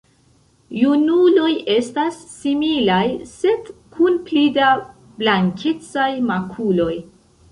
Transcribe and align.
Junuloj 0.83 1.49
estas 1.73 2.15
similaj 2.29 3.03
sed 3.33 3.69
kun 3.97 4.17
pli 4.29 4.45
da 4.57 4.69
blankecaj 5.21 6.09
makuloj. 6.33 6.93